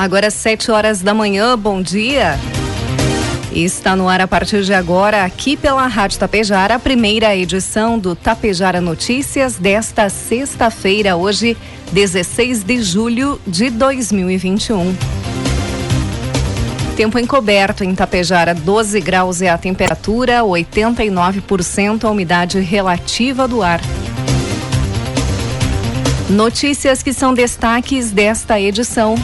[0.00, 2.38] Agora, sete horas da manhã, bom dia.
[3.52, 8.16] Está no ar a partir de agora, aqui pela Rádio Tapejara, a primeira edição do
[8.16, 11.54] Tapejara Notícias desta sexta-feira, hoje,
[11.92, 14.96] 16 de julho de 2021.
[16.96, 23.82] Tempo encoberto em Tapejara, 12 graus é a temperatura, 89% a umidade relativa do ar.
[26.30, 29.14] Notícias que são destaques desta edição.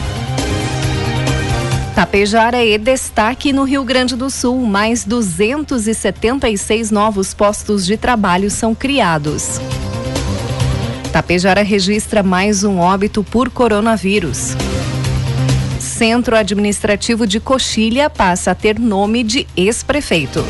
[1.97, 4.67] Tapejara é destaque no Rio Grande do Sul.
[4.67, 9.59] Mais 276 novos postos de trabalho são criados.
[11.11, 14.55] Tapejara registra mais um óbito por coronavírus.
[15.79, 20.45] Centro Administrativo de Coxilha passa a ter nome de ex-prefeito.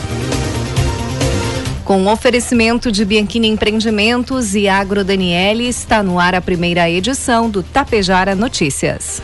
[1.85, 7.63] Com oferecimento de Bianchini Empreendimentos e Agro Daniele, está no ar a primeira edição do
[7.63, 9.21] Tapejara Notícias.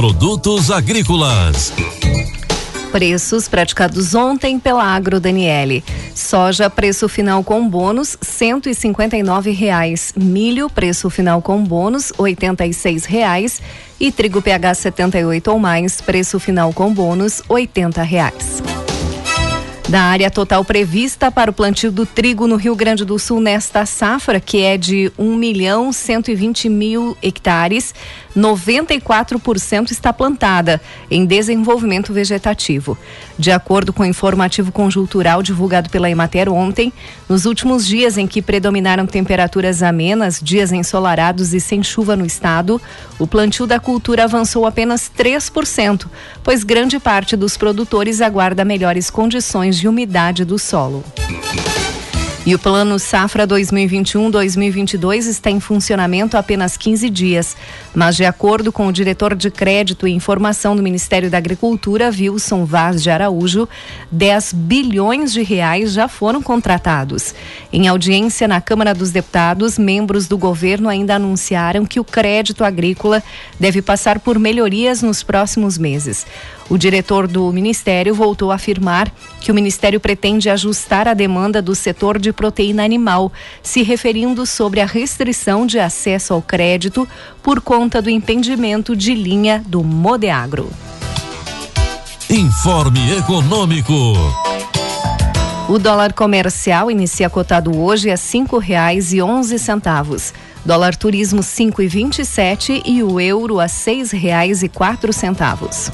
[0.00, 1.74] Produtos agrícolas.
[2.90, 5.84] Preços praticados ontem pela Agro Daniele.
[6.14, 10.14] Soja, preço final com bônus, cento e cinquenta e nove reais.
[10.16, 13.60] Milho, preço final com bônus, oitenta e seis reais.
[14.00, 18.62] E trigo PH 78 ou mais, preço final com bônus, oitenta reais.
[19.90, 23.84] Da área total prevista para o plantio do trigo no Rio Grande do Sul nesta
[23.84, 27.92] safra, que é de 1 milhão 120 mil hectares,
[28.36, 32.96] 94% está plantada em desenvolvimento vegetativo.
[33.38, 36.92] De acordo com o informativo conjuntural divulgado pela Emater ontem,
[37.28, 42.80] nos últimos dias em que predominaram temperaturas amenas, dias ensolarados e sem chuva no estado,
[43.18, 46.06] o plantio da cultura avançou apenas 3%,
[46.42, 51.04] pois grande parte dos produtores aguarda melhores condições de umidade do solo.
[52.46, 57.54] E o Plano Safra 2021-2022 está em funcionamento há apenas 15 dias.
[57.94, 62.64] Mas, de acordo com o diretor de Crédito e Informação do Ministério da Agricultura, Wilson
[62.64, 63.68] Vaz de Araújo,
[64.12, 67.34] 10 bilhões de reais já foram contratados.
[67.72, 73.22] Em audiência na Câmara dos Deputados, membros do governo ainda anunciaram que o crédito agrícola
[73.58, 76.24] deve passar por melhorias nos próximos meses.
[76.70, 81.74] O diretor do Ministério voltou a afirmar que o Ministério pretende ajustar a demanda do
[81.74, 87.08] setor de proteína animal, se referindo sobre a restrição de acesso ao crédito
[87.42, 90.70] por conta do impedimento de linha do Modeagro.
[92.28, 93.92] Informe Econômico.
[95.68, 100.34] O dólar comercial inicia cotado hoje a cinco reais e onze centavos.
[100.64, 105.12] Dólar turismo cinco e vinte e sete e o euro a seis reais e quatro
[105.12, 105.90] centavos.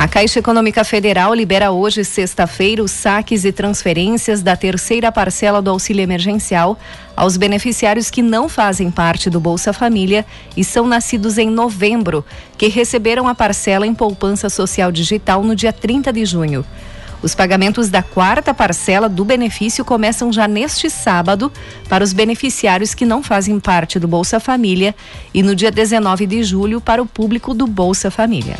[0.00, 5.68] A Caixa Econômica Federal libera hoje, sexta-feira, os saques e transferências da terceira parcela do
[5.68, 6.78] auxílio emergencial
[7.14, 10.24] aos beneficiários que não fazem parte do Bolsa Família
[10.56, 12.24] e são nascidos em novembro,
[12.56, 16.64] que receberam a parcela em poupança social digital no dia 30 de junho.
[17.22, 21.52] Os pagamentos da quarta parcela do benefício começam já neste sábado
[21.90, 24.94] para os beneficiários que não fazem parte do Bolsa Família
[25.34, 28.56] e no dia 19 de julho para o público do Bolsa Família.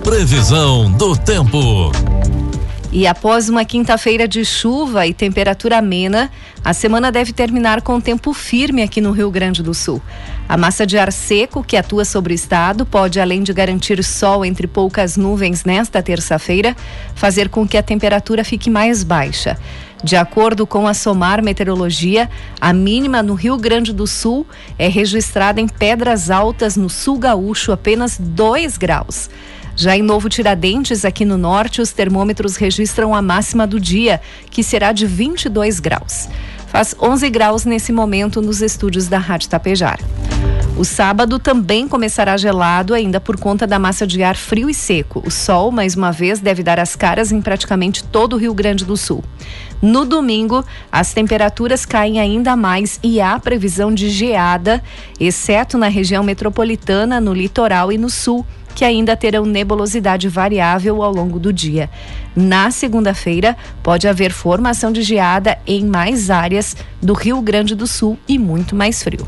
[0.03, 1.93] Previsão do tempo.
[2.93, 6.31] E após uma quinta-feira de chuva e temperatura amena,
[6.65, 10.01] a semana deve terminar com tempo firme aqui no Rio Grande do Sul.
[10.49, 14.45] A massa de ar seco que atua sobre o estado pode, além de garantir sol
[14.45, 16.77] entre poucas nuvens nesta terça-feira,
[17.15, 19.59] fazer com que a temperatura fique mais baixa.
[20.05, 22.31] De acordo com a Somar Meteorologia,
[22.61, 24.47] a mínima no Rio Grande do Sul
[24.79, 29.29] é registrada em Pedras Altas, no sul gaúcho, apenas 2 graus.
[29.79, 34.63] Já em Novo Tiradentes, aqui no norte, os termômetros registram a máxima do dia, que
[34.63, 36.31] será de 22 graus.
[36.69, 40.01] Faz 11 graus nesse momento nos estúdios da Rádio Tapejar.
[40.79, 45.23] O sábado também começará gelado, ainda por conta da massa de ar frio e seco.
[45.27, 48.83] O sol, mais uma vez, deve dar as caras em praticamente todo o Rio Grande
[48.83, 49.23] do Sul.
[49.83, 54.83] No domingo, as temperaturas caem ainda mais e há previsão de geada,
[55.21, 58.45] exceto na região metropolitana, no litoral e no sul
[58.77, 61.89] que ainda terão nebulosidade variável ao longo do dia.
[62.37, 68.19] Na segunda-feira, pode haver formação de geada em mais áreas do Rio Grande do Sul
[68.29, 69.27] e muito mais frio.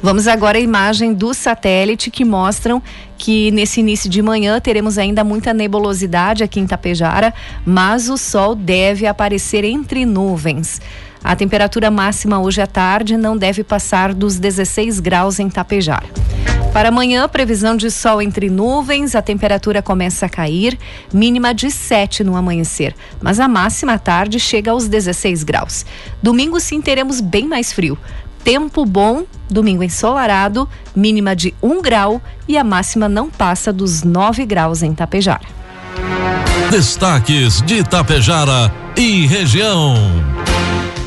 [0.00, 2.80] Vamos agora à imagem do satélite que mostram
[3.18, 8.54] que nesse início de manhã teremos ainda muita nebulosidade aqui em Tapejara, mas o sol
[8.54, 10.80] deve aparecer entre nuvens.
[11.26, 16.06] A temperatura máxima hoje à tarde não deve passar dos 16 graus em Tapejara.
[16.72, 20.78] Para amanhã, previsão de sol entre nuvens, a temperatura começa a cair,
[21.12, 25.84] mínima de 7 no amanhecer, mas a máxima à tarde chega aos 16 graus.
[26.22, 27.98] Domingo sim teremos bem mais frio.
[28.44, 34.46] Tempo bom, domingo ensolarado, mínima de 1 grau e a máxima não passa dos 9
[34.46, 35.48] graus em Tapejara.
[36.70, 40.35] Destaques de Tapejara e região.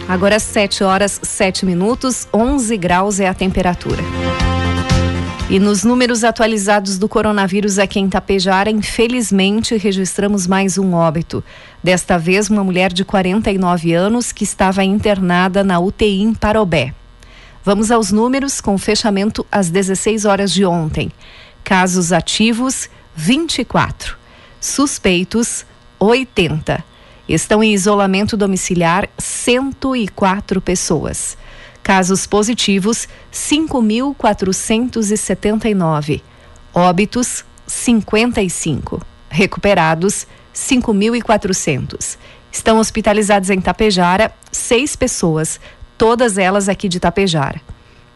[0.10, 4.02] Agora 7 horas 7 minutos, 11 graus é a temperatura.
[5.48, 11.44] E nos números atualizados do coronavírus aqui em Tapejara, infelizmente registramos mais um óbito.
[11.84, 16.92] Desta vez, uma mulher de 49 anos que estava internada na UTI em Parobé.
[17.64, 21.12] Vamos aos números com fechamento às 16 horas de ontem.
[21.64, 24.18] Casos ativos, 24.
[24.60, 25.68] Suspeitos,
[26.00, 26.89] 80.
[27.30, 31.38] Estão em isolamento domiciliar 104 pessoas.
[31.84, 36.24] Casos positivos, 5.479.
[36.74, 39.06] Óbitos, 55.
[39.30, 42.18] Recuperados, 5.400.
[42.52, 45.60] Estão hospitalizados em Tapejara seis pessoas,
[45.98, 47.62] todas elas aqui de Tapejara.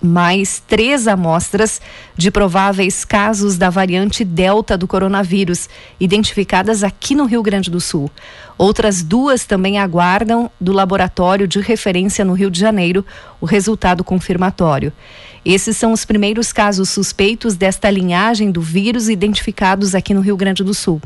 [0.00, 1.80] mais três amostras
[2.16, 8.10] de prováveis casos da variante Delta do coronavírus, identificadas aqui no Rio Grande do Sul.
[8.58, 13.04] Outras duas também aguardam do laboratório de referência no Rio de Janeiro
[13.40, 14.92] o resultado confirmatório.
[15.44, 20.64] Esses são os primeiros casos suspeitos desta linhagem do vírus identificados aqui no Rio Grande
[20.64, 21.00] do Sul.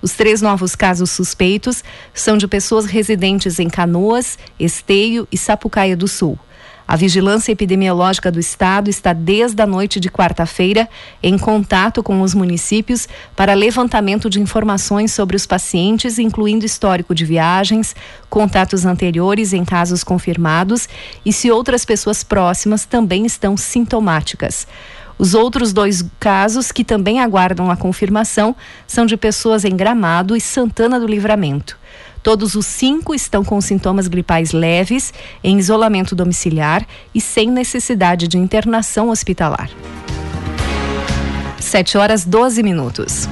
[0.00, 6.08] Os três novos casos suspeitos são de pessoas residentes em Canoas, Esteio e Sapucaia do
[6.08, 6.38] Sul.
[6.86, 10.88] A Vigilância Epidemiológica do Estado está desde a noite de quarta-feira
[11.22, 17.24] em contato com os municípios para levantamento de informações sobre os pacientes, incluindo histórico de
[17.24, 17.94] viagens,
[18.28, 20.88] contatos anteriores em casos confirmados
[21.24, 24.66] e se outras pessoas próximas também estão sintomáticas.
[25.18, 30.40] Os outros dois casos que também aguardam a confirmação são de pessoas em Gramado e
[30.40, 31.78] Santana do Livramento.
[32.22, 35.12] Todos os cinco estão com sintomas gripais leves,
[35.42, 39.68] em isolamento domiciliar e sem necessidade de internação hospitalar.
[41.58, 43.28] 7 horas 12 minutos.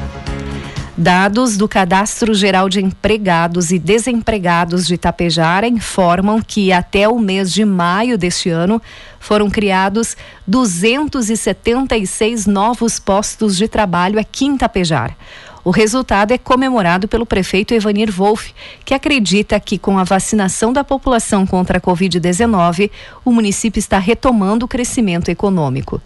[0.96, 7.52] Dados do Cadastro Geral de Empregados e Desempregados de Itapejara informam que até o mês
[7.52, 8.82] de maio deste ano
[9.18, 10.16] foram criados
[10.46, 15.16] 276 novos postos de trabalho aqui em Itapejara.
[15.62, 20.82] O resultado é comemorado pelo prefeito Evanir Wolff, que acredita que com a vacinação da
[20.82, 22.90] população contra a Covid-19,
[23.24, 26.00] o município está retomando o crescimento econômico.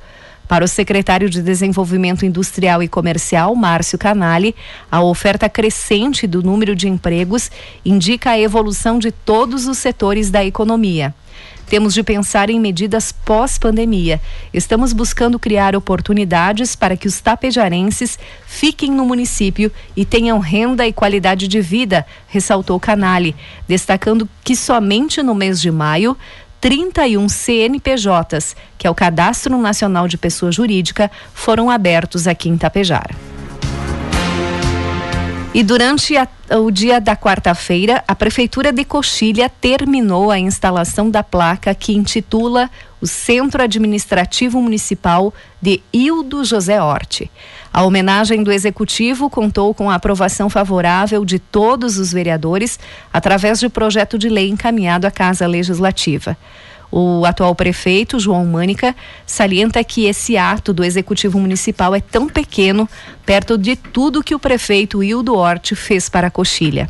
[0.48, 4.54] Para o secretário de Desenvolvimento Industrial e Comercial, Márcio Canali,
[4.90, 7.50] a oferta crescente do número de empregos
[7.84, 11.14] indica a evolução de todos os setores da economia.
[11.68, 14.20] Temos de pensar em medidas pós-pandemia.
[14.52, 20.92] Estamos buscando criar oportunidades para que os tapejarenses fiquem no município e tenham renda e
[20.92, 23.34] qualidade de vida, ressaltou Canali,
[23.66, 26.16] destacando que somente no mês de maio
[26.60, 33.33] 31 CNPJs, que é o Cadastro Nacional de Pessoa Jurídica, foram abertos aqui em Tapejara.
[35.54, 36.26] E durante a,
[36.58, 42.68] o dia da quarta-feira, a Prefeitura de Coxilha terminou a instalação da placa que intitula
[43.00, 45.32] o Centro Administrativo Municipal
[45.62, 47.30] de Hildo José Horte.
[47.72, 52.76] A homenagem do Executivo contou com a aprovação favorável de todos os vereadores
[53.12, 56.36] através de projeto de lei encaminhado à Casa Legislativa.
[56.96, 58.94] O atual prefeito, João Mânica,
[59.26, 62.88] salienta que esse ato do Executivo Municipal é tão pequeno
[63.26, 66.88] perto de tudo que o prefeito Hildo Hort fez para a Coxilha.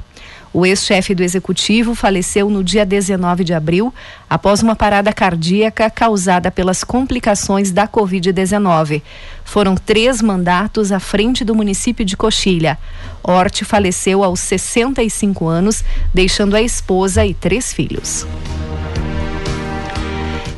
[0.52, 3.94] O ex-chefe do executivo faleceu no dia 19 de abril
[4.28, 9.00] após uma parada cardíaca causada pelas complicações da Covid-19.
[9.42, 12.76] Foram três mandatos à frente do município de Coxilha.
[13.22, 15.82] Hort faleceu aos 65 anos,
[16.12, 18.26] deixando a esposa e três filhos.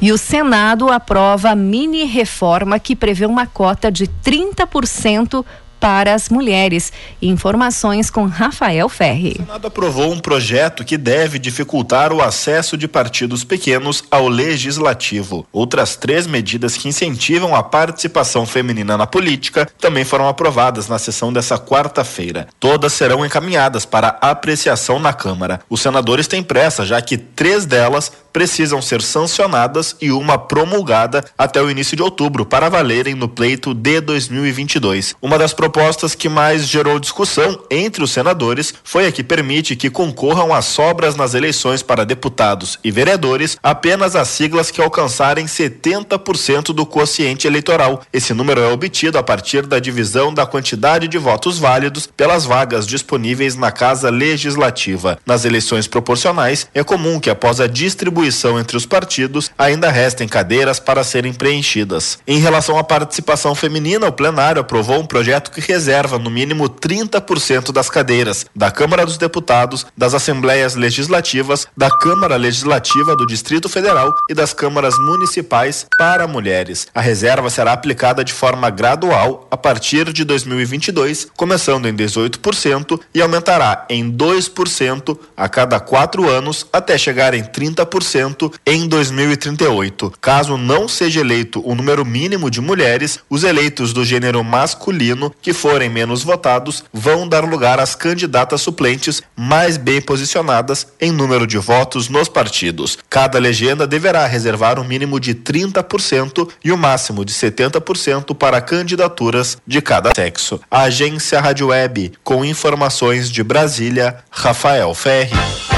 [0.06, 5.44] E o Senado aprova a mini reforma que prevê uma cota de 30%
[5.80, 6.92] para as mulheres.
[7.20, 9.32] Informações com Rafael Ferri.
[9.32, 15.44] O Senado aprovou um projeto que deve dificultar o acesso de partidos pequenos ao legislativo.
[15.52, 21.32] Outras três medidas que incentivam a participação feminina na política também foram aprovadas na sessão
[21.32, 22.46] dessa quarta-feira.
[22.60, 25.60] Todas serão encaminhadas para apreciação na Câmara.
[25.68, 31.62] Os senadores têm pressa, já que três delas precisam ser sancionadas e uma promulgada até
[31.62, 35.14] o início de outubro para valerem no pleito de 2022.
[35.22, 39.88] Uma das propostas que mais gerou discussão entre os senadores foi a que permite que
[39.88, 46.74] concorram às sobras nas eleições para deputados e vereadores apenas as siglas que alcançarem 70%
[46.74, 48.02] do quociente eleitoral.
[48.12, 52.86] Esse número é obtido a partir da divisão da quantidade de votos válidos pelas vagas
[52.86, 55.18] disponíveis na Casa Legislativa.
[55.24, 60.28] Nas eleições proporcionais, é comum que após a distribuição distribuição entre os partidos, ainda restem
[60.28, 62.18] cadeiras para serem preenchidas.
[62.26, 67.72] Em relação à participação feminina, o plenário aprovou um projeto que reserva no mínimo 30%
[67.72, 74.14] das cadeiras da Câmara dos Deputados, das Assembleias Legislativas, da Câmara Legislativa do Distrito Federal
[74.28, 76.88] e das câmaras municipais para mulheres.
[76.94, 83.22] A reserva será aplicada de forma gradual a partir de 2022, começando em 18% e
[83.22, 90.12] aumentará em 2% a cada quatro anos até chegar em 30% 30% em 2038.
[90.20, 95.52] Caso não seja eleito o número mínimo de mulheres, os eleitos do gênero masculino que
[95.52, 101.58] forem menos votados vão dar lugar às candidatas suplentes mais bem posicionadas em número de
[101.58, 102.98] votos nos partidos.
[103.10, 108.60] Cada legenda deverá reservar um mínimo de 30% e o um máximo de 70% para
[108.60, 110.60] candidaturas de cada sexo.
[110.70, 115.75] A agência Rádio Web, com informações de Brasília, Rafael Ferri.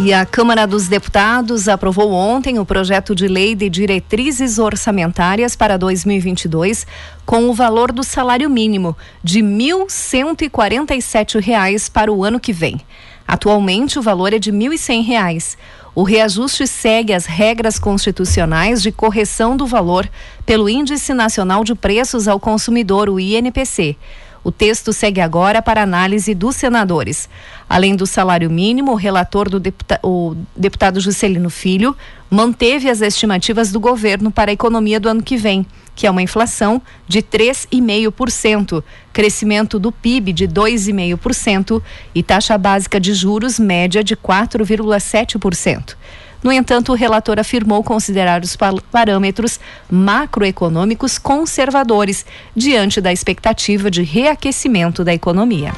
[0.00, 5.76] E a Câmara dos Deputados aprovou ontem o projeto de lei de diretrizes orçamentárias para
[5.76, 6.84] 2022
[7.24, 12.80] com o valor do salário mínimo de R$ 1.147 para o ano que vem.
[13.26, 15.56] Atualmente o valor é de R$ 1.100.
[15.94, 20.10] O reajuste segue as regras constitucionais de correção do valor
[20.44, 23.96] pelo Índice Nacional de Preços ao Consumidor, o INPC.
[24.44, 27.30] O texto segue agora para análise dos senadores.
[27.68, 31.96] Além do salário mínimo, o relator do deputa o deputado Juscelino Filho
[32.30, 36.22] manteve as estimativas do governo para a economia do ano que vem, que é uma
[36.22, 41.82] inflação de 3,5%, crescimento do PIB de 2,5%
[42.14, 45.94] e taxa básica de juros média de 4,7%.
[46.42, 48.54] No entanto, o relator afirmou considerar os
[48.92, 49.58] parâmetros
[49.90, 55.72] macroeconômicos conservadores diante da expectativa de reaquecimento da economia.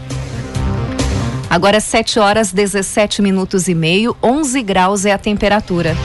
[1.50, 5.98] Agora 7 horas 17 minutos e meio, 11 graus é a temperatura.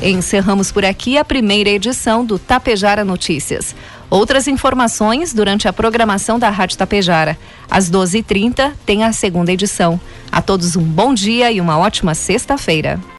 [0.00, 3.74] Encerramos por aqui a primeira edição do Tapejara Notícias.
[4.08, 7.36] Outras informações durante a programação da Rádio Tapejara.
[7.70, 10.00] Às 12h30 tem a segunda edição.
[10.30, 13.00] A todos um bom dia e uma ótima sexta-feira.